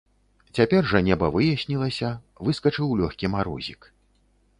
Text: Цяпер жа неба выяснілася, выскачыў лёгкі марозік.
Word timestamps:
Цяпер 0.59 0.87
жа 0.91 1.01
неба 1.07 1.27
выяснілася, 1.35 2.09
выскачыў 2.47 2.87
лёгкі 3.03 3.31
марозік. 3.35 3.81